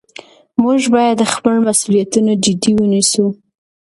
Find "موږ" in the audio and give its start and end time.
0.63-0.81